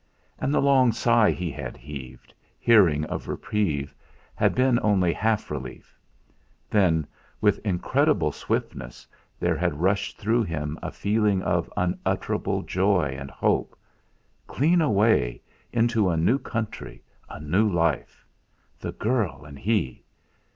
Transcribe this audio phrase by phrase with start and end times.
[0.39, 3.93] And the long sigh he had heaved, hearing of reprieve,
[4.33, 5.95] had been only half relief.
[6.71, 7.05] Then,
[7.39, 9.05] with incredible swiftness
[9.39, 13.75] there had rushed through him a feeling of unutterable joy and hope.
[14.47, 15.39] Clean away
[15.71, 18.25] into a new country, a new life!
[18.79, 20.03] The girl and he!